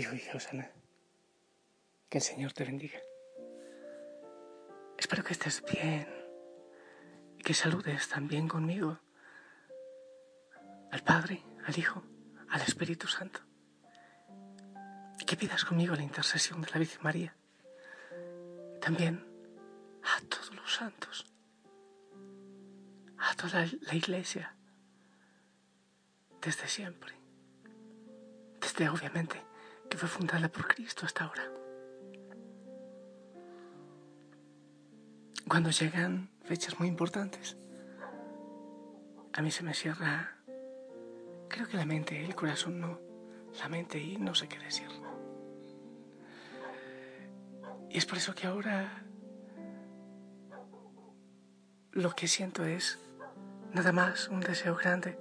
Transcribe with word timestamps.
y 0.00 0.36
Osana. 0.36 0.70
Que 2.08 2.18
el 2.18 2.24
Señor 2.24 2.52
te 2.52 2.64
bendiga. 2.64 2.98
Espero 4.96 5.22
que 5.22 5.32
estés 5.32 5.62
bien 5.62 6.08
y 7.38 7.42
que 7.42 7.52
saludes 7.54 8.08
también 8.08 8.48
conmigo 8.48 8.98
al 10.90 11.02
Padre, 11.02 11.44
al 11.66 11.78
Hijo, 11.78 12.02
al 12.48 12.62
Espíritu 12.62 13.06
Santo. 13.08 13.40
Y 15.18 15.24
que 15.24 15.36
pidas 15.36 15.64
conmigo 15.64 15.94
la 15.94 16.02
intercesión 16.02 16.62
de 16.62 16.70
la 16.70 16.78
Virgen 16.78 17.02
María. 17.02 17.36
También 18.80 19.22
a 20.02 20.20
todos 20.28 20.54
los 20.54 20.74
santos, 20.74 21.26
a 23.18 23.34
toda 23.34 23.66
la 23.82 23.94
Iglesia, 23.94 24.56
desde 26.40 26.66
siempre, 26.66 27.12
desde 28.60 28.88
obviamente 28.88 29.49
que 29.90 29.98
fue 29.98 30.08
fundada 30.08 30.48
por 30.48 30.66
Cristo 30.68 31.04
hasta 31.04 31.24
ahora. 31.24 31.42
Cuando 35.46 35.70
llegan 35.70 36.30
fechas 36.44 36.78
muy 36.78 36.88
importantes, 36.88 37.56
a 39.32 39.42
mí 39.42 39.50
se 39.50 39.64
me 39.64 39.74
cierra, 39.74 40.36
creo 41.48 41.66
que 41.68 41.76
la 41.76 41.84
mente, 41.84 42.24
el 42.24 42.34
corazón 42.34 42.80
no, 42.80 43.00
la 43.58 43.68
mente 43.68 43.98
y 43.98 44.16
no 44.16 44.34
sé 44.34 44.48
qué 44.48 44.58
decir. 44.60 44.88
Y 47.90 47.98
es 47.98 48.06
por 48.06 48.18
eso 48.18 48.34
que 48.34 48.46
ahora 48.46 49.04
lo 51.90 52.14
que 52.14 52.28
siento 52.28 52.64
es 52.64 52.98
nada 53.72 53.90
más 53.90 54.28
un 54.28 54.40
deseo 54.40 54.76
grande 54.76 55.18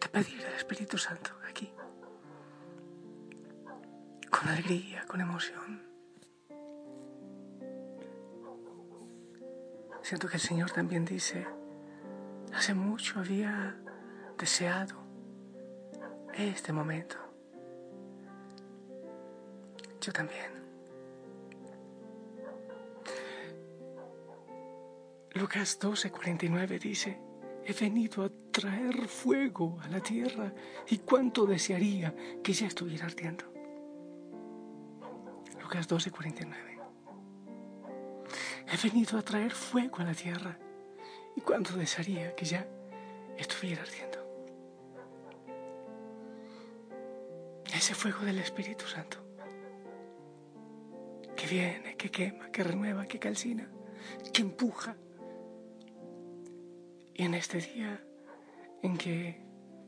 de 0.00 0.08
pedir 0.08 0.44
al 0.44 0.54
Espíritu 0.54 0.98
Santo 0.98 1.30
aquí, 1.48 1.72
con 4.40 4.48
alegría, 4.48 5.04
con 5.06 5.20
emoción. 5.20 5.82
Siento 10.00 10.28
que 10.28 10.36
el 10.36 10.40
Señor 10.40 10.70
también 10.70 11.04
dice, 11.04 11.46
hace 12.54 12.72
mucho 12.72 13.20
había 13.20 13.76
deseado 14.38 14.96
este 16.32 16.72
momento. 16.72 17.16
Yo 20.00 20.10
también. 20.10 20.50
Lucas 25.34 25.78
12, 25.78 26.10
49 26.10 26.78
dice, 26.78 27.20
he 27.66 27.74
venido 27.74 28.24
a 28.24 28.30
traer 28.50 29.06
fuego 29.06 29.78
a 29.82 29.88
la 29.88 30.00
tierra 30.00 30.50
y 30.88 30.96
cuánto 30.98 31.44
desearía 31.44 32.14
que 32.42 32.54
ya 32.54 32.68
estuviera 32.68 33.04
ardiendo. 33.04 33.59
Lucas 35.70 35.86
12, 35.86 36.10
49. 36.10 36.78
He 38.72 38.88
venido 38.88 39.16
a 39.16 39.22
traer 39.22 39.52
fuego 39.52 39.98
a 39.98 40.02
la 40.02 40.14
tierra 40.14 40.58
y 41.36 41.40
cuánto 41.42 41.76
desearía 41.76 42.34
que 42.34 42.44
ya 42.44 42.66
estuviera 43.38 43.82
ardiendo. 43.82 44.18
Ese 47.72 47.94
fuego 47.94 48.24
del 48.24 48.40
Espíritu 48.40 48.84
Santo 48.84 49.18
que 51.36 51.46
viene, 51.46 51.96
que 51.96 52.10
quema, 52.10 52.50
que 52.50 52.64
renueva, 52.64 53.06
que 53.06 53.20
calcina, 53.20 53.70
que 54.32 54.42
empuja. 54.42 54.96
Y 57.14 57.22
en 57.22 57.34
este 57.34 57.58
día 57.58 58.02
en 58.82 58.98
que 58.98 59.40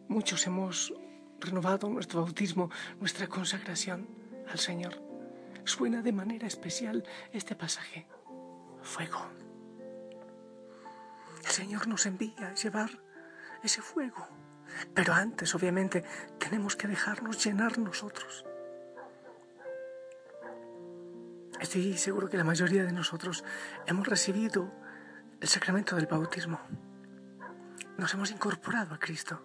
muchos 0.07 0.47
hemos 0.47 0.95
renovado 1.41 1.89
nuestro 1.89 2.23
bautismo, 2.23 2.71
nuestra 3.01 3.27
consagración 3.27 4.07
al 4.49 4.61
Señor, 4.61 5.12
suena 5.65 6.03
de 6.03 6.13
manera 6.13 6.47
especial 6.47 7.05
este 7.33 7.55
pasaje 7.55 8.07
fuego. 8.83 9.27
El 11.45 11.51
Señor 11.51 11.89
nos 11.89 12.07
envía 12.07 12.49
a 12.49 12.55
llevar 12.55 12.91
ese 13.63 13.83
fuego. 13.83 14.27
Pero 14.95 15.13
antes, 15.13 15.55
obviamente, 15.55 16.05
tenemos 16.39 16.77
que 16.77 16.89
dejarnos 16.89 17.45
llenar 17.45 17.79
nosotros. 17.79 18.45
Estoy 21.61 21.97
seguro 21.97 22.29
que 22.29 22.37
la 22.37 22.45
mayoría 22.45 22.85
de 22.85 22.93
nosotros 22.93 23.45
hemos 23.87 24.09
recibido 24.09 24.73
el 25.41 25.49
sacramento 25.49 25.95
del 25.97 26.07
bautismo. 26.07 26.61
Nos 27.99 28.15
hemos 28.15 28.31
incorporado 28.31 28.95
a 28.95 28.99
Cristo. 28.99 29.41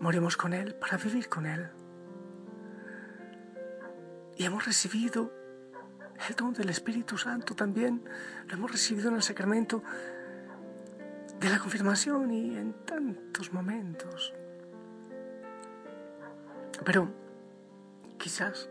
Morimos 0.00 0.36
con 0.36 0.52
Él 0.52 0.74
para 0.74 0.96
vivir 0.96 1.28
con 1.28 1.46
Él. 1.46 1.70
Y 4.40 4.46
hemos 4.46 4.64
recibido 4.64 5.30
el 6.26 6.34
don 6.34 6.54
del 6.54 6.70
Espíritu 6.70 7.18
Santo 7.18 7.54
también 7.54 8.02
lo 8.46 8.54
hemos 8.54 8.72
recibido 8.72 9.10
en 9.10 9.16
el 9.16 9.22
sacramento 9.22 9.82
de 11.38 11.50
la 11.50 11.58
confirmación 11.58 12.32
y 12.32 12.56
en 12.56 12.72
tantos 12.86 13.52
momentos. 13.52 14.32
Pero 16.86 17.12
quizás 18.16 18.70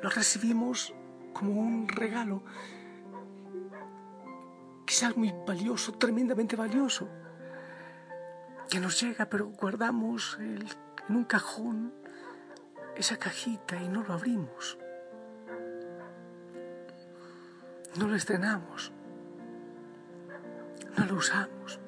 lo 0.00 0.08
recibimos 0.08 0.94
como 1.32 1.60
un 1.60 1.88
regalo, 1.88 2.44
quizás 4.86 5.16
muy 5.16 5.34
valioso, 5.44 5.94
tremendamente 5.94 6.54
valioso, 6.54 7.08
que 8.70 8.78
nos 8.78 9.02
llega, 9.02 9.28
pero 9.28 9.48
guardamos 9.48 10.38
en 10.38 10.64
un 11.08 11.24
cajón 11.24 11.92
esa 13.00 13.16
cajita 13.16 13.80
y 13.82 13.88
no 13.88 14.02
lo 14.02 14.12
abrimos. 14.12 14.78
No 17.96 18.06
lo 18.06 18.14
estrenamos. 18.14 18.92
No 20.96 21.06
lo 21.06 21.14
usamos. 21.14 21.80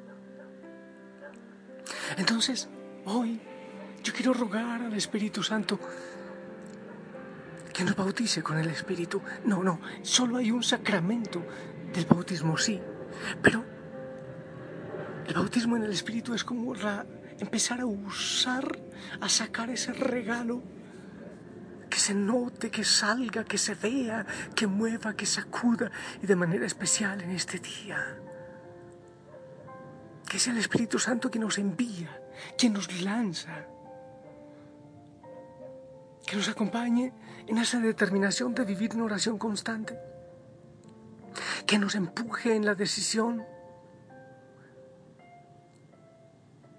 Entonces, 2.16 2.68
hoy 3.04 3.40
yo 4.02 4.12
quiero 4.12 4.32
rogar 4.32 4.82
al 4.82 4.94
Espíritu 4.94 5.42
Santo 5.42 5.78
que 7.72 7.84
nos 7.84 7.94
bautice 7.94 8.42
con 8.42 8.58
el 8.58 8.68
Espíritu. 8.68 9.22
No, 9.44 9.62
no, 9.62 9.80
solo 10.00 10.38
hay 10.38 10.50
un 10.50 10.62
sacramento 10.62 11.44
del 11.92 12.06
bautismo, 12.06 12.56
sí. 12.56 12.80
Pero 13.42 13.64
el 15.26 15.34
bautismo 15.34 15.76
en 15.76 15.84
el 15.84 15.92
Espíritu 15.92 16.32
es 16.32 16.42
como 16.42 16.74
empezar 17.38 17.80
a 17.80 17.86
usar, 17.86 18.78
a 19.20 19.28
sacar 19.28 19.68
ese 19.68 19.92
regalo 19.92 20.62
se 22.02 22.14
note, 22.14 22.70
que 22.70 22.84
salga, 22.84 23.44
que 23.44 23.58
se 23.58 23.74
vea, 23.74 24.26
que 24.56 24.66
mueva, 24.66 25.14
que 25.14 25.26
sacuda 25.26 25.90
y 26.22 26.26
de 26.26 26.36
manera 26.36 26.66
especial 26.66 27.20
en 27.22 27.30
este 27.30 27.58
día. 27.58 27.98
Que 30.28 30.38
sea 30.38 30.52
el 30.52 30.58
Espíritu 30.58 30.98
Santo 30.98 31.30
quien 31.30 31.44
nos 31.44 31.58
envía, 31.58 32.10
quien 32.58 32.72
nos 32.72 32.86
lanza, 33.02 33.66
que 36.26 36.36
nos 36.36 36.48
acompañe 36.48 37.12
en 37.46 37.58
esa 37.58 37.78
determinación 37.78 38.54
de 38.54 38.64
vivir 38.64 38.92
en 38.94 39.02
oración 39.02 39.38
constante, 39.38 39.96
que 41.66 41.78
nos 41.78 41.94
empuje 41.94 42.56
en 42.56 42.66
la 42.66 42.74
decisión 42.74 43.44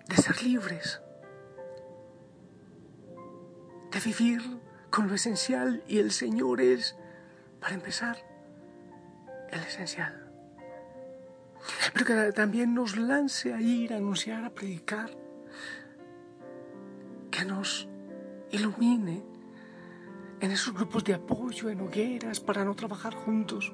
de 0.10 0.18
ser 0.18 0.44
libres, 0.44 1.02
de 3.92 4.00
vivir 4.00 4.63
con 4.94 5.08
lo 5.08 5.16
esencial 5.16 5.84
y 5.88 5.98
el 5.98 6.12
Señor 6.12 6.62
es, 6.62 6.96
para 7.60 7.74
empezar, 7.74 8.16
el 9.50 9.60
esencial. 9.62 10.32
Pero 11.94 12.06
que 12.06 12.32
también 12.32 12.76
nos 12.76 12.96
lance 12.96 13.56
a 13.56 13.60
ir, 13.60 13.92
a 13.92 13.98
anunciar, 13.98 14.46
a 14.46 14.52
predicar, 14.52 15.10
que 17.32 17.44
nos 17.44 17.90
ilumine 18.52 19.24
en 20.40 20.52
esos 20.52 20.76
grupos 20.76 21.04
de 21.04 21.16
apoyo, 21.16 21.72
en 21.72 21.82
hogueras, 21.82 22.40
para 22.40 22.64
no 22.64 22.76
trabajar 22.76 23.16
juntos. 23.16 23.74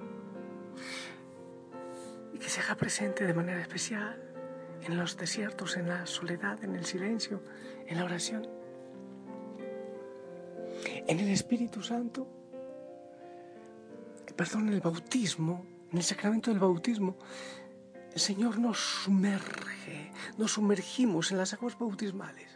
Y 2.33 2.38
que 2.38 2.48
se 2.48 2.62
haga 2.62 2.75
presente 2.75 3.25
de 3.25 3.33
manera 3.33 3.60
especial 3.60 4.24
en 4.83 4.98
los 4.98 5.18
desiertos, 5.18 5.75
en 5.75 5.89
la 5.89 6.06
soledad, 6.06 6.63
en 6.63 6.75
el 6.77 6.86
silencio, 6.86 7.44
en 7.88 7.98
la 7.98 8.06
oración 8.06 8.59
en 11.10 11.20
el 11.20 11.30
Espíritu 11.30 11.82
Santo, 11.82 12.28
perdón, 14.36 14.68
en 14.68 14.76
el 14.76 14.80
bautismo, 14.80 15.66
en 15.92 15.98
el 15.98 16.04
sacramento 16.04 16.52
del 16.52 16.60
bautismo, 16.60 17.18
el 18.14 18.20
Señor 18.20 18.60
nos 18.60 18.78
sumerge, 18.78 20.12
nos 20.38 20.52
sumergimos 20.52 21.32
en 21.32 21.40
las 21.40 21.52
aguas 21.54 21.80
bautismales. 21.80 22.52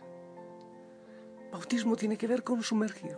Bautismo 1.52 1.96
tiene 1.96 2.16
que 2.16 2.28
ver 2.28 2.44
con 2.44 2.62
sumergir, 2.62 3.18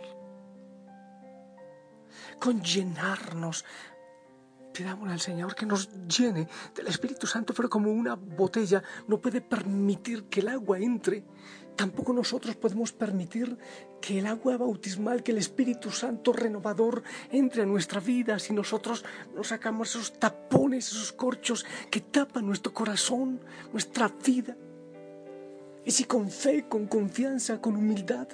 con 2.40 2.62
llenarnos, 2.62 3.66
Pidamos 4.76 5.08
al 5.08 5.20
Señor 5.20 5.54
que 5.54 5.64
nos 5.64 5.88
llene 6.06 6.46
del 6.74 6.88
Espíritu 6.88 7.26
Santo, 7.26 7.54
pero 7.54 7.70
como 7.70 7.90
una 7.90 8.14
botella 8.14 8.82
no 9.08 9.18
puede 9.18 9.40
permitir 9.40 10.24
que 10.24 10.40
el 10.40 10.48
agua 10.48 10.78
entre, 10.78 11.24
tampoco 11.76 12.12
nosotros 12.12 12.56
podemos 12.56 12.92
permitir 12.92 13.56
que 14.02 14.18
el 14.18 14.26
agua 14.26 14.58
bautismal, 14.58 15.22
que 15.22 15.32
el 15.32 15.38
Espíritu 15.38 15.90
Santo 15.90 16.30
renovador 16.30 17.02
entre 17.30 17.62
a 17.62 17.66
nuestra 17.66 18.00
vida 18.00 18.38
si 18.38 18.52
nosotros 18.52 19.02
nos 19.34 19.48
sacamos 19.48 19.88
esos 19.88 20.12
tapones, 20.18 20.88
esos 20.88 21.10
corchos 21.12 21.64
que 21.90 22.00
tapan 22.02 22.46
nuestro 22.46 22.74
corazón, 22.74 23.40
nuestra 23.72 24.08
vida. 24.08 24.58
Y 25.86 25.92
si 25.92 26.02
con 26.04 26.28
fe, 26.28 26.66
con 26.68 26.88
confianza, 26.88 27.60
con 27.60 27.76
humildad, 27.76 28.26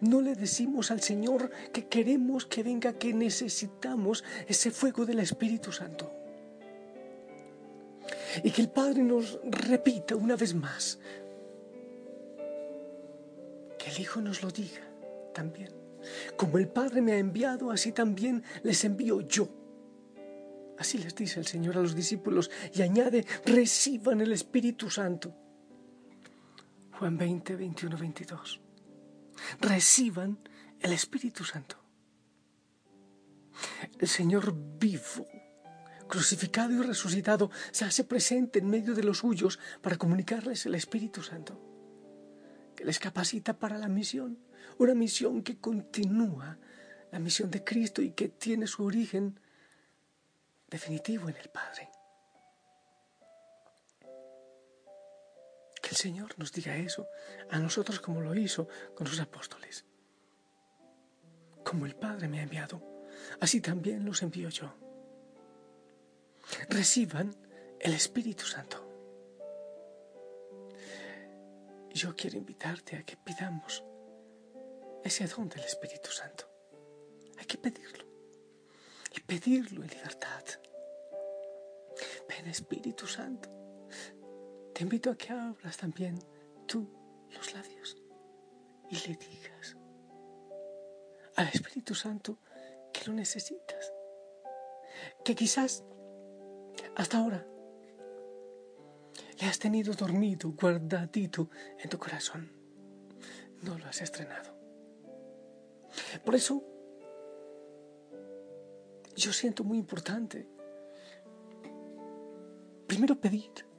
no 0.00 0.20
le 0.20 0.36
decimos 0.36 0.92
al 0.92 1.02
Señor 1.02 1.50
que 1.72 1.88
queremos 1.88 2.46
que 2.46 2.62
venga, 2.62 2.92
que 2.92 3.12
necesitamos 3.12 4.22
ese 4.46 4.70
fuego 4.70 5.04
del 5.04 5.18
Espíritu 5.18 5.72
Santo. 5.72 6.12
Y 8.44 8.52
que 8.52 8.62
el 8.62 8.70
Padre 8.70 9.02
nos 9.02 9.40
repita 9.42 10.14
una 10.14 10.36
vez 10.36 10.54
más, 10.54 11.00
que 13.78 13.90
el 13.90 14.00
Hijo 14.00 14.20
nos 14.20 14.44
lo 14.44 14.50
diga 14.52 14.88
también. 15.34 15.72
Como 16.36 16.58
el 16.58 16.68
Padre 16.68 17.00
me 17.00 17.14
ha 17.14 17.18
enviado, 17.18 17.72
así 17.72 17.90
también 17.90 18.44
les 18.62 18.84
envío 18.84 19.22
yo. 19.22 19.48
Así 20.78 20.98
les 20.98 21.16
dice 21.16 21.40
el 21.40 21.46
Señor 21.46 21.76
a 21.78 21.82
los 21.82 21.96
discípulos 21.96 22.48
y 22.72 22.82
añade, 22.82 23.26
reciban 23.44 24.20
el 24.20 24.32
Espíritu 24.32 24.88
Santo. 24.88 25.41
Juan 26.92 27.16
20, 27.16 27.56
21, 27.56 27.96
22. 27.96 28.60
Reciban 29.60 30.38
el 30.80 30.92
Espíritu 30.92 31.44
Santo. 31.44 31.76
El 33.98 34.08
Señor 34.08 34.54
vivo, 34.78 35.26
crucificado 36.08 36.72
y 36.72 36.82
resucitado, 36.82 37.50
se 37.70 37.84
hace 37.84 38.04
presente 38.04 38.58
en 38.58 38.68
medio 38.68 38.94
de 38.94 39.02
los 39.02 39.18
suyos 39.18 39.58
para 39.80 39.96
comunicarles 39.96 40.66
el 40.66 40.74
Espíritu 40.74 41.22
Santo, 41.22 41.60
que 42.74 42.84
les 42.84 42.98
capacita 42.98 43.58
para 43.58 43.78
la 43.78 43.88
misión, 43.88 44.38
una 44.78 44.94
misión 44.94 45.42
que 45.42 45.58
continúa 45.58 46.58
la 47.10 47.18
misión 47.18 47.50
de 47.50 47.62
Cristo 47.62 48.02
y 48.02 48.12
que 48.12 48.28
tiene 48.28 48.66
su 48.66 48.84
origen 48.84 49.38
definitivo 50.68 51.28
en 51.28 51.36
el 51.36 51.50
Padre. 51.50 51.91
El 55.92 55.96
Señor 55.96 56.38
nos 56.38 56.52
diga 56.52 56.74
eso 56.74 57.06
a 57.50 57.58
nosotros 57.58 58.00
como 58.00 58.22
lo 58.22 58.34
hizo 58.34 58.66
con 58.94 59.06
sus 59.06 59.20
apóstoles. 59.20 59.84
Como 61.62 61.84
el 61.84 61.94
Padre 61.94 62.28
me 62.28 62.40
ha 62.40 62.44
enviado, 62.44 62.82
así 63.40 63.60
también 63.60 64.02
los 64.06 64.22
envío 64.22 64.48
yo. 64.48 64.74
Reciban 66.70 67.36
el 67.78 67.92
Espíritu 67.92 68.46
Santo. 68.46 68.88
Yo 71.90 72.16
quiero 72.16 72.38
invitarte 72.38 72.96
a 72.96 73.02
que 73.04 73.18
pidamos 73.18 73.84
ese 75.04 75.26
don 75.26 75.50
del 75.50 75.64
Espíritu 75.64 76.10
Santo. 76.10 76.48
Hay 77.38 77.44
que 77.44 77.58
pedirlo. 77.58 78.06
Y 79.14 79.20
pedirlo 79.20 79.82
en 79.82 79.90
libertad. 79.90 80.44
Ven 82.30 82.46
Espíritu 82.46 83.06
Santo 83.06 83.61
te 84.74 84.82
invito 84.82 85.10
a 85.10 85.16
que 85.16 85.32
abras 85.32 85.76
también 85.76 86.18
tú 86.66 86.88
los 87.30 87.54
labios 87.54 87.96
y 88.90 88.96
le 89.08 89.16
digas 89.16 89.76
al 91.36 91.48
Espíritu 91.48 91.94
Santo 91.94 92.38
que 92.92 93.04
lo 93.06 93.14
necesitas. 93.14 93.92
Que 95.24 95.34
quizás 95.34 95.84
hasta 96.94 97.18
ahora 97.18 97.46
le 99.40 99.46
has 99.46 99.58
tenido 99.58 99.94
dormido, 99.94 100.50
guardadito 100.50 101.48
en 101.78 101.90
tu 101.90 101.98
corazón. 101.98 102.52
No 103.62 103.78
lo 103.78 103.86
has 103.86 104.00
estrenado. 104.02 104.54
Por 106.24 106.34
eso 106.34 106.62
yo 109.16 109.32
siento 109.32 109.64
muy 109.64 109.78
importante 109.78 110.48
primero 112.86 113.20
pedir 113.20 113.71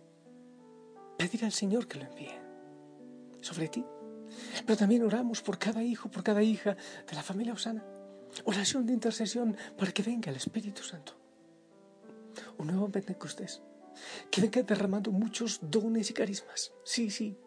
pedir 1.17 1.45
al 1.45 1.51
Señor 1.51 1.87
que 1.87 1.99
lo 1.99 2.05
envíe 2.05 2.43
sobre 3.41 3.67
ti. 3.67 3.85
Pero 4.65 4.77
también 4.77 5.03
oramos 5.03 5.41
por 5.41 5.59
cada 5.59 5.83
hijo, 5.83 6.09
por 6.09 6.23
cada 6.23 6.41
hija 6.41 6.75
de 7.07 7.15
la 7.15 7.23
familia 7.23 7.53
Osana. 7.53 7.83
Oración 8.45 8.85
de 8.85 8.93
intercesión 8.93 9.55
para 9.77 9.91
que 9.91 10.01
venga 10.01 10.31
el 10.31 10.37
Espíritu 10.37 10.81
Santo. 10.83 11.13
Un 12.57 12.67
nuevo 12.67 12.89
Pentecostés. 12.89 13.61
Que 14.31 14.41
venga 14.41 14.63
derramando 14.63 15.11
muchos 15.11 15.59
dones 15.61 16.09
y 16.09 16.13
carismas. 16.13 16.73
Sí, 16.83 17.11
sí. 17.11 17.37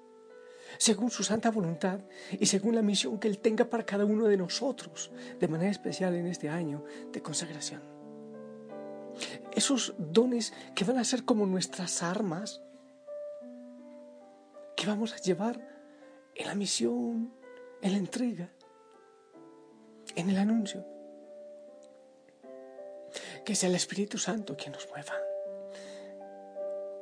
Según 0.79 1.11
su 1.11 1.25
santa 1.25 1.51
voluntad 1.51 2.01
y 2.39 2.47
según 2.47 2.75
la 2.75 2.83
misión 2.83 3.19
que 3.19 3.29
Él 3.29 3.39
tenga 3.39 3.69
para 3.69 3.87
cada 3.87 4.05
uno 4.05 4.27
de 4.27 4.37
nosotros, 4.37 5.11
de 5.41 5.49
manera 5.49 5.71
especial 5.71 6.15
en 6.15 6.27
este 6.27 6.49
año 6.49 6.85
de 7.13 7.23
consagración. 7.23 7.83
Esos 9.53 9.95
dones 9.99 10.53
que 10.75 10.85
van 10.85 10.99
a 10.99 11.05
ser 11.05 11.25
como 11.25 11.47
nuestras 11.47 12.03
armas 12.03 12.63
que 14.77 14.87
vamos 14.87 15.15
a 15.15 15.17
llevar 15.17 15.59
en 16.35 16.47
la 16.47 16.55
misión, 16.55 17.33
en 17.81 17.93
la 17.93 17.99
entrega, 17.99 18.53
en 20.15 20.31
el 20.31 20.37
anuncio. 20.37 20.85
Que 23.45 23.55
sea 23.55 23.69
el 23.69 23.75
Espíritu 23.75 24.19
Santo 24.19 24.57
quien 24.57 24.73
nos 24.73 24.89
mueva. 24.91 25.15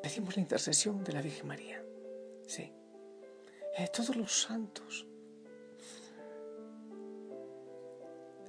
Pedimos 0.03 0.37
la 0.37 0.43
intercesión 0.43 1.03
de 1.03 1.13
la 1.13 1.23
Virgen 1.23 1.49
María. 1.49 1.83
Sí. 2.47 2.73
De 3.77 3.89
todos 3.89 4.15
los 4.15 4.43
santos. 4.43 5.07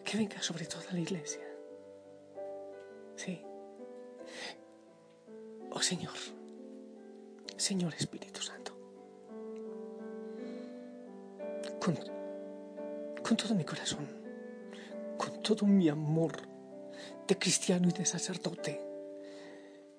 Que 0.04 0.18
venga 0.18 0.42
sobre 0.42 0.66
toda 0.66 0.92
la 0.92 1.00
iglesia. 1.00 1.48
Sí. 3.16 3.42
Oh 5.71 5.81
Señor. 5.81 6.13
Señor 7.57 7.94
Espíritu 7.95 8.42
Santo. 8.42 8.74
Con, 11.85 13.37
todo 13.37 13.54
mi 13.54 13.63
corazón, 13.63 14.07
con 15.18 15.44
todo 15.44 15.68
mi 15.68 15.87
amor 15.87 16.33
de 17.27 17.37
cristiano 17.37 17.87
y 17.87 17.92
de 17.92 18.06
sacerdote, 18.06 18.81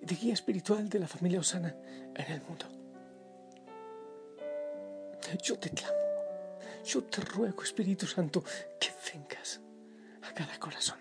de 0.01 0.15
guía 0.17 0.35
espiritual 0.35 0.89
de 0.89 0.99
la 0.99 1.07
familia 1.07 1.39
Osana 1.39 1.77
en 2.15 2.33
el 2.33 2.43
mundo. 2.43 2.67
Yo 5.43 5.59
te 5.59 5.71
clamo, 5.71 5.95
yo 6.85 7.05
te 7.05 7.21
ruego, 7.21 7.63
Espíritu 7.63 8.07
Santo, 8.07 8.43
que 8.81 8.91
vengas 9.13 9.61
a 10.23 10.35
cada 10.35 10.59
corazón. 10.59 10.99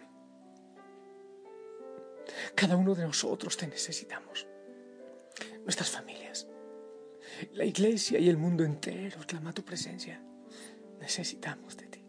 Cada 2.53 2.75
uno 2.75 2.93
de 2.93 3.03
nosotros 3.03 3.57
te 3.57 3.65
necesitamos. 3.67 4.45
Nuestras 5.63 5.89
familias, 5.89 6.47
la 7.53 7.65
iglesia 7.65 8.19
y 8.19 8.29
el 8.29 8.37
mundo 8.37 8.63
entero 8.63 9.19
clama 9.25 9.51
tu 9.51 9.63
presencia 9.63 10.21
necesitamos 10.99 11.77
de 11.77 11.87
ti. 11.87 12.05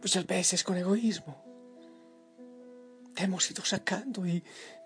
Muchas 0.00 0.26
veces 0.26 0.64
con 0.64 0.76
egoísmo 0.76 1.44
te 3.14 3.24
hemos 3.24 3.50
ido 3.50 3.64
sacando 3.64 4.26
y 4.26 4.42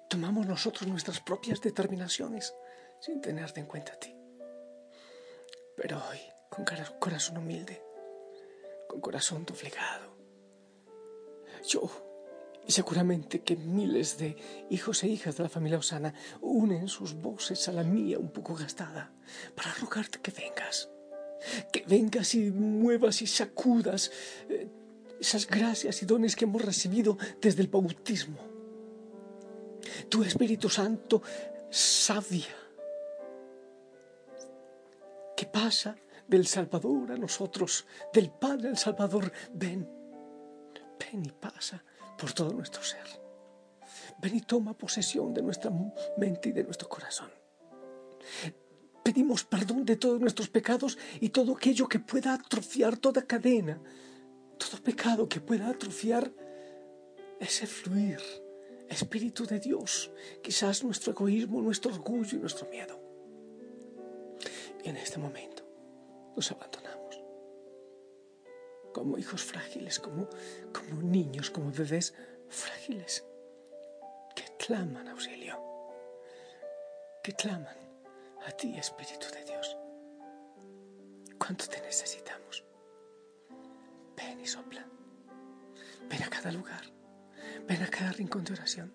tomamos 0.08 0.46
nosotros 0.46 0.88
nuestras 0.88 1.20
propias 1.20 1.60
determinaciones 1.60 2.54
sin 3.00 3.20
tenerte 3.20 3.60
en 3.60 3.66
cuenta 3.66 3.92
a 3.92 3.96
ti. 3.96 4.14
Pero 5.76 6.02
hoy, 6.08 6.20
con 6.48 6.64
corazón 6.98 7.38
humilde, 7.38 7.82
con 8.88 9.00
corazón 9.00 9.44
doblegado, 9.44 10.16
yo 11.68 11.90
y 12.66 12.72
seguramente 12.72 13.42
que 13.42 13.56
miles 13.56 14.16
de 14.18 14.36
hijos 14.70 15.02
e 15.02 15.08
hijas 15.08 15.36
de 15.36 15.42
la 15.42 15.48
familia 15.48 15.78
Osana 15.78 16.14
unen 16.40 16.88
sus 16.88 17.14
voces 17.14 17.68
a 17.68 17.72
la 17.72 17.84
mía 17.84 18.18
un 18.18 18.30
poco 18.30 18.54
gastada 18.54 19.12
para 19.54 19.74
rogarte 19.74 20.20
que 20.20 20.30
vengas 20.30 20.88
que 21.72 21.84
vengas 21.86 22.34
y 22.34 22.50
muevas 22.50 23.22
y 23.22 23.26
sacudas 23.26 24.10
eh, 24.48 24.68
esas 25.20 25.46
gracias 25.46 26.02
y 26.02 26.06
dones 26.06 26.36
que 26.36 26.44
hemos 26.44 26.62
recibido 26.62 27.16
desde 27.40 27.62
el 27.62 27.68
bautismo. 27.68 28.38
Tu 30.08 30.22
Espíritu 30.22 30.68
Santo 30.68 31.22
sabia, 31.70 32.54
que 35.36 35.46
pasa 35.46 35.96
del 36.26 36.46
Salvador 36.46 37.12
a 37.12 37.16
nosotros, 37.16 37.86
del 38.12 38.30
Padre 38.30 38.68
al 38.68 38.78
Salvador, 38.78 39.30
ven, 39.52 39.88
ven 40.98 41.24
y 41.24 41.30
pasa 41.30 41.82
por 42.18 42.32
todo 42.32 42.52
nuestro 42.52 42.82
ser. 42.82 43.24
Ven 44.18 44.36
y 44.36 44.40
toma 44.40 44.76
posesión 44.76 45.34
de 45.34 45.42
nuestra 45.42 45.70
mente 46.16 46.50
y 46.50 46.52
de 46.52 46.64
nuestro 46.64 46.88
corazón. 46.88 47.30
Pedimos 49.04 49.44
perdón 49.44 49.84
de 49.84 49.96
todos 49.96 50.20
nuestros 50.20 50.48
pecados 50.48 50.98
y 51.20 51.28
todo 51.28 51.54
aquello 51.54 51.86
que 51.86 52.00
pueda 52.00 52.32
atrofiar 52.32 52.96
toda 52.96 53.22
cadena, 53.22 53.78
todo 54.58 54.82
pecado 54.82 55.28
que 55.28 55.40
pueda 55.40 55.68
atrofiar 55.68 56.32
ese 57.38 57.66
fluir 57.66 58.20
Espíritu 58.88 59.44
de 59.46 59.58
Dios, 59.58 60.10
quizás 60.42 60.84
nuestro 60.84 61.12
egoísmo, 61.12 61.60
nuestro 61.60 61.92
orgullo 61.92 62.36
y 62.36 62.40
nuestro 62.40 62.68
miedo. 62.68 63.00
Y 64.82 64.88
en 64.88 64.96
este 64.96 65.18
momento 65.18 65.62
nos 66.36 66.50
abandonamos 66.52 67.20
como 68.92 69.18
hijos 69.18 69.42
frágiles, 69.42 69.98
como, 69.98 70.28
como 70.72 71.02
niños, 71.02 71.50
como 71.50 71.72
bebés 71.72 72.14
frágiles 72.48 73.24
que 74.36 74.44
claman 74.58 75.08
auxilio, 75.08 75.58
que 77.22 77.32
claman 77.32 77.83
a 78.46 78.50
ti, 78.52 78.76
Espíritu 78.76 79.26
de 79.32 79.44
Dios. 79.44 79.76
¿Cuánto 81.38 81.66
te 81.66 81.80
necesitamos? 81.80 82.64
Ven 84.16 84.40
y 84.40 84.46
sopla. 84.46 84.86
Ven 86.08 86.22
a 86.22 86.28
cada 86.28 86.52
lugar. 86.52 86.82
Ven 87.66 87.82
a 87.82 87.88
cada 87.88 88.12
rincón 88.12 88.44
de 88.44 88.52
oración. 88.52 88.92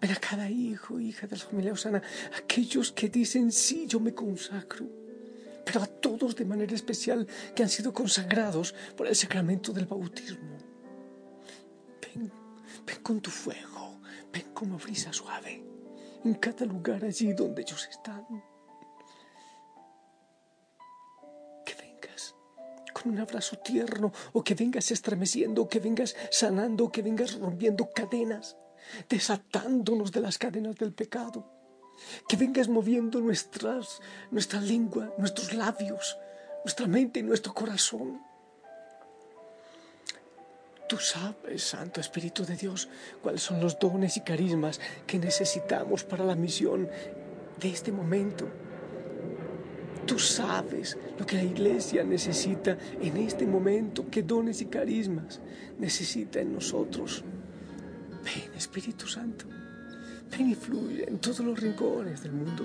Ven 0.00 0.12
a 0.12 0.16
cada 0.16 0.48
hijo, 0.50 0.98
hija 1.00 1.26
de 1.26 1.36
la 1.36 1.44
familia 1.44 1.72
Osana, 1.72 2.02
aquellos 2.36 2.92
que 2.92 3.08
dicen, 3.08 3.52
sí, 3.52 3.86
yo 3.86 4.00
me 4.00 4.14
consagro, 4.14 4.86
pero 5.64 5.82
a 5.82 5.86
todos 5.86 6.34
de 6.34 6.44
manera 6.44 6.74
especial 6.74 7.26
que 7.54 7.62
han 7.62 7.68
sido 7.68 7.92
consagrados 7.92 8.74
por 8.96 9.06
el 9.06 9.14
sacramento 9.14 9.72
del 9.72 9.86
bautismo. 9.86 10.56
Ven, 12.00 12.32
ven 12.86 13.02
con 13.02 13.20
tu 13.20 13.30
fuego, 13.30 14.00
ven 14.32 14.52
como 14.54 14.78
brisa 14.78 15.12
suave, 15.12 15.62
en 16.24 16.34
cada 16.34 16.64
lugar 16.64 17.04
allí 17.04 17.32
donde 17.34 17.62
ellos 17.62 17.86
están. 17.90 18.26
Un 23.10 23.18
abrazo 23.18 23.56
tierno, 23.58 24.12
o 24.32 24.42
que 24.42 24.54
vengas 24.54 24.90
estremeciendo, 24.90 25.62
o 25.62 25.68
que 25.68 25.80
vengas 25.80 26.16
sanando, 26.30 26.84
o 26.84 26.92
que 26.92 27.02
vengas 27.02 27.38
rompiendo 27.38 27.90
cadenas, 27.90 28.56
desatándonos 29.08 30.12
de 30.12 30.20
las 30.20 30.38
cadenas 30.38 30.76
del 30.76 30.92
pecado, 30.92 31.50
que 32.28 32.36
vengas 32.36 32.68
moviendo 32.68 33.20
nuestras, 33.20 34.00
nuestra 34.30 34.60
lengua, 34.60 35.12
nuestros 35.18 35.52
labios, 35.54 36.16
nuestra 36.64 36.86
mente 36.86 37.20
y 37.20 37.22
nuestro 37.22 37.54
corazón. 37.54 38.20
Tú 40.88 40.96
sabes, 40.98 41.62
Santo 41.62 42.00
Espíritu 42.00 42.46
de 42.46 42.56
Dios, 42.56 42.88
cuáles 43.22 43.42
son 43.42 43.60
los 43.60 43.78
dones 43.78 44.16
y 44.16 44.22
carismas 44.22 44.80
que 45.06 45.18
necesitamos 45.18 46.04
para 46.04 46.24
la 46.24 46.34
misión 46.34 46.88
de 47.60 47.68
este 47.68 47.92
momento 47.92 48.48
Tú 50.08 50.18
sabes 50.18 50.96
lo 51.18 51.26
que 51.26 51.36
la 51.36 51.44
iglesia 51.44 52.02
necesita 52.02 52.78
en 52.98 53.18
este 53.18 53.46
momento, 53.46 54.06
qué 54.10 54.22
dones 54.22 54.62
y 54.62 54.64
carismas 54.64 55.38
necesita 55.78 56.40
en 56.40 56.54
nosotros. 56.54 57.22
Ven, 58.24 58.56
Espíritu 58.56 59.06
Santo, 59.06 59.44
ven 60.30 60.48
y 60.48 60.54
fluye 60.54 61.06
en 61.06 61.18
todos 61.18 61.40
los 61.40 61.60
rincones 61.60 62.22
del 62.22 62.32
mundo. 62.32 62.64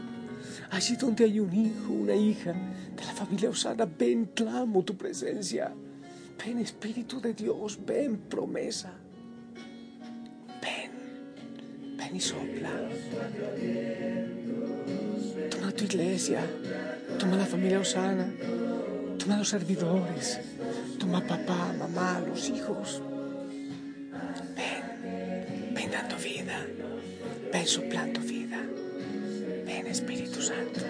Allí 0.71 0.95
donde 0.95 1.25
hay 1.25 1.41
un 1.41 1.53
hijo, 1.53 1.91
una 1.91 2.15
hija 2.15 2.53
de 2.53 3.03
la 3.05 3.11
familia 3.11 3.49
Osana, 3.49 3.85
ven, 3.85 4.31
clamo 4.33 4.81
tu 4.85 4.95
presencia. 4.95 5.73
Ven, 6.45 6.59
Espíritu 6.59 7.19
de 7.19 7.33
Dios, 7.33 7.77
ven, 7.85 8.19
promesa. 8.19 8.93
Ven, 10.61 11.97
ven 11.97 12.15
y 12.15 12.21
sopla. 12.21 12.71
Toma 15.49 15.71
tu 15.73 15.83
iglesia 15.83 16.41
Toma 17.19 17.37
la 17.37 17.45
familia 17.45 17.79
Osana, 17.79 18.27
toma 19.17 19.37
los 19.37 19.49
servidores, 19.49 20.39
toma 20.99 21.21
papá, 21.21 21.73
mamá, 21.77 22.21
los 22.27 22.49
hijos. 22.49 23.01
Ven, 24.55 25.73
ven 25.73 25.91
dando 25.91 26.17
vida, 26.17 26.65
ven 27.51 27.67
soplando 27.67 28.19
vida. 28.21 28.59
Ven 29.65 29.87
Espíritu 29.87 30.41
Santo, 30.41 30.81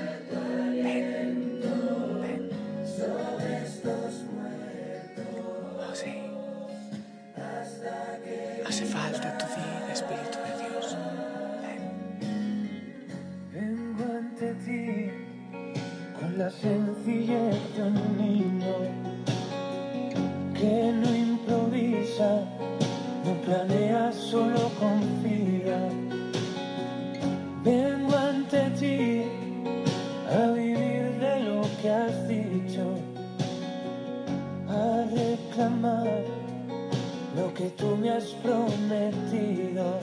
lo 37.35 37.53
que 37.53 37.69
tú 37.77 37.95
me 37.97 38.09
has 38.09 38.25
prometido. 38.43 39.99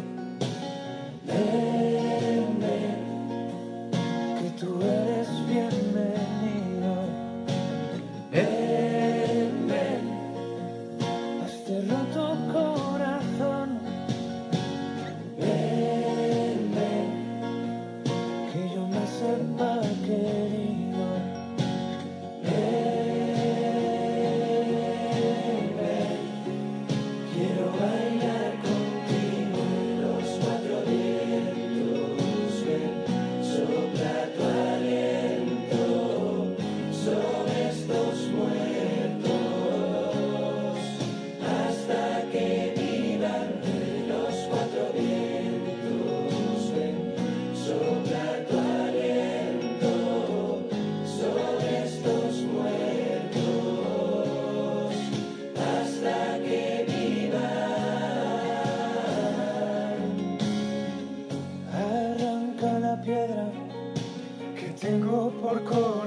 por. 65.59 66.00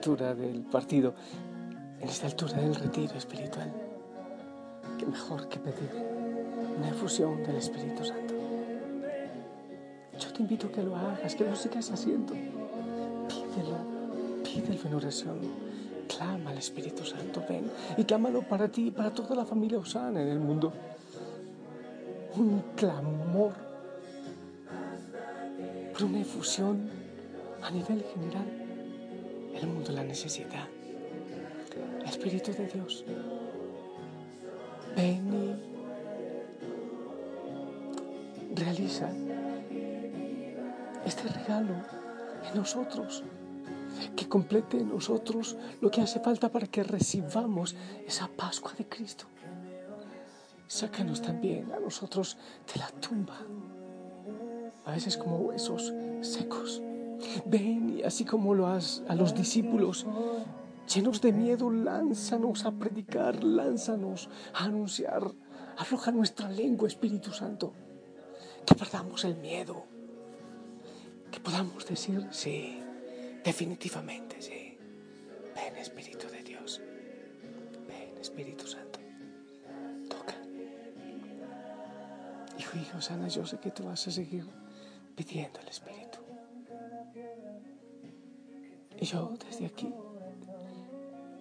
Altura 0.00 0.34
del 0.34 0.62
partido, 0.62 1.12
en 2.00 2.08
esta 2.08 2.26
altura 2.26 2.54
del 2.54 2.74
retiro 2.74 3.12
espiritual, 3.14 3.70
qué 4.98 5.04
mejor 5.04 5.46
que 5.50 5.58
pedir 5.58 5.90
una 6.78 6.88
efusión 6.88 7.42
del 7.42 7.56
Espíritu 7.56 8.02
Santo 8.06 8.40
te 10.40 10.44
invito 10.44 10.68
a 10.68 10.72
que 10.72 10.82
lo 10.82 10.96
hagas, 10.96 11.34
que 11.34 11.44
lo 11.44 11.54
sigas 11.54 11.90
haciendo. 11.90 12.32
Pídelo, 13.28 13.76
pídelo 14.42 14.88
en 14.88 14.94
oración. 14.94 15.38
Clama 16.08 16.50
al 16.50 16.56
Espíritu 16.56 17.04
Santo, 17.04 17.44
ven 17.46 17.70
y 17.98 18.04
clámalo 18.04 18.40
para 18.40 18.68
ti 18.68 18.86
y 18.86 18.90
para 18.90 19.12
toda 19.12 19.36
la 19.36 19.44
familia 19.44 19.78
Osana 19.78 20.22
en 20.22 20.28
el 20.28 20.40
mundo. 20.40 20.72
Un 22.36 22.62
clamor 22.74 23.52
por 25.92 26.04
una 26.04 26.20
efusión 26.20 26.88
a 27.62 27.70
nivel 27.70 28.02
general 28.14 28.69
El 29.60 29.68
mundo 29.68 29.92
la 29.92 30.02
necesita. 30.02 30.68
Espíritu 32.04 32.52
de 32.52 32.66
Dios, 32.66 33.04
ven 34.96 35.58
y 38.50 38.54
realiza 38.54 39.08
este 41.04 41.28
regalo 41.28 41.74
en 42.48 42.56
nosotros, 42.56 43.22
que 44.16 44.28
complete 44.28 44.78
en 44.78 44.88
nosotros 44.88 45.56
lo 45.80 45.90
que 45.90 46.00
hace 46.00 46.20
falta 46.20 46.48
para 46.48 46.66
que 46.66 46.82
recibamos 46.82 47.76
esa 48.06 48.28
Pascua 48.28 48.72
de 48.76 48.86
Cristo. 48.86 49.26
Sácanos 50.66 51.20
también 51.20 51.70
a 51.72 51.80
nosotros 51.80 52.36
de 52.72 52.80
la 52.80 52.88
tumba, 52.88 53.38
a 54.84 54.92
veces 54.92 55.16
como 55.16 55.36
huesos 55.36 55.92
secos. 56.22 56.82
Ven 57.44 57.98
y 57.98 58.02
así 58.02 58.24
como 58.24 58.54
lo 58.54 58.66
has 58.66 59.02
a 59.08 59.14
los 59.14 59.34
discípulos, 59.34 60.06
llenos 60.92 61.20
de 61.20 61.32
miedo, 61.32 61.70
lánzanos 61.70 62.64
a 62.64 62.72
predicar, 62.72 63.42
lánzanos 63.44 64.28
a 64.54 64.64
anunciar. 64.64 65.30
Arroja 65.76 66.10
nuestra 66.10 66.50
lengua, 66.50 66.88
Espíritu 66.88 67.32
Santo. 67.32 67.72
Que 68.66 68.74
perdamos 68.74 69.24
el 69.24 69.36
miedo. 69.36 69.84
Que 71.30 71.40
podamos 71.40 71.86
decir, 71.86 72.26
sí, 72.30 72.82
definitivamente, 73.44 74.42
sí. 74.42 74.76
Ven, 75.54 75.76
Espíritu 75.76 76.28
de 76.28 76.42
Dios. 76.42 76.80
Ven, 77.88 78.18
Espíritu 78.20 78.66
Santo. 78.66 78.98
Toca. 80.08 80.34
Hijo, 82.58 82.78
hijo, 82.78 83.00
sana, 83.00 83.28
yo 83.28 83.46
sé 83.46 83.58
que 83.58 83.70
tú 83.70 83.84
vas 83.84 84.06
a 84.06 84.10
seguir 84.10 84.46
pidiendo 85.14 85.60
el 85.60 85.68
Espíritu. 85.68 86.09
Y 88.98 89.04
yo 89.04 89.34
desde 89.48 89.66
aquí 89.66 89.92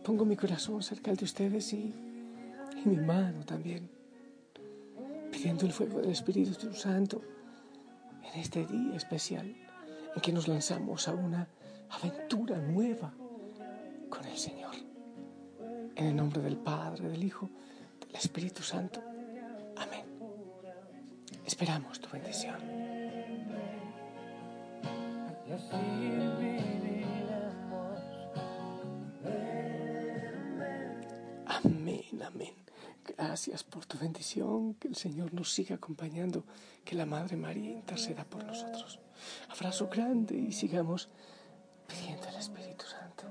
pongo 0.03 0.25
mi 0.25 0.35
corazón 0.35 0.81
cerca 0.81 1.13
de 1.13 1.25
ustedes 1.25 1.73
y, 1.73 1.93
y 2.83 2.89
mi 2.89 2.97
mano 2.97 3.43
también, 3.45 3.89
pidiendo 5.31 5.65
el 5.65 5.73
fuego 5.73 5.99
del 5.99 6.11
Espíritu 6.11 6.73
Santo 6.73 7.21
en 8.33 8.39
este 8.39 8.65
día 8.65 8.95
especial 8.95 9.55
en 10.15 10.21
que 10.21 10.31
nos 10.31 10.47
lanzamos 10.47 11.07
a 11.07 11.13
una 11.13 11.47
aventura 11.89 12.57
nueva 12.57 13.13
con 14.09 14.25
el 14.25 14.37
Señor. 14.37 14.75
En 15.95 16.05
el 16.07 16.15
nombre 16.15 16.41
del 16.41 16.57
Padre, 16.57 17.09
del 17.09 17.23
Hijo, 17.23 17.49
del 17.99 18.15
Espíritu 18.15 18.63
Santo. 18.63 19.01
Amén. 19.75 20.05
Esperamos 21.45 21.99
tu 21.99 22.09
bendición. 22.09 22.78
Amén, 31.47 32.21
amén. 32.23 32.53
Gracias 33.03 33.63
por 33.63 33.87
tu 33.87 33.97
bendición, 33.97 34.75
que 34.75 34.87
el 34.87 34.95
Señor 34.95 35.33
nos 35.33 35.51
siga 35.51 35.75
acompañando, 35.77 36.43
que 36.85 36.95
la 36.95 37.07
Madre 37.07 37.35
María 37.35 37.71
interceda 37.71 38.25
por 38.25 38.43
nosotros. 38.43 38.99
Abrazo 39.49 39.89
grande 39.89 40.35
y 40.35 40.51
sigamos 40.51 41.09
pidiendo 41.87 42.27
al 42.27 42.35
Espíritu 42.35 42.85
Santo. 42.85 43.23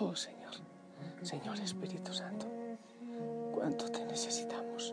Oh 0.00 0.16
Señor, 0.16 0.54
Señor 1.22 1.60
Espíritu 1.60 2.12
Santo, 2.12 2.48
cuánto 3.54 3.88
te 3.92 4.04
necesitamos, 4.06 4.92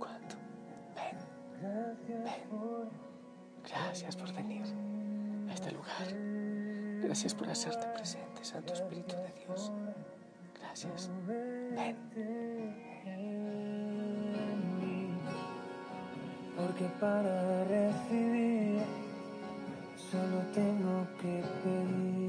cuánto. 0.00 0.34
Ven, 0.96 1.16
ven. 2.24 2.90
Gracias 3.62 4.16
por 4.16 4.32
venir 4.32 4.64
este 5.56 5.72
lugar. 5.72 6.06
Gracias 7.02 7.34
por 7.34 7.48
hacerte 7.48 7.86
presente, 7.88 8.44
Santo 8.44 8.74
Espíritu 8.74 9.16
de 9.16 9.32
Dios. 9.40 9.72
Gracias. 10.60 11.10
Ven. 11.26 11.96
Porque 16.56 16.84
para 17.00 17.64
recibir 17.64 18.82
solo 19.96 20.38
tengo 20.52 21.06
que 21.20 21.42
pedir. 21.62 22.25